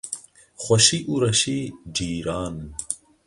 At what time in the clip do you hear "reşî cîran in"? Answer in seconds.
1.23-2.57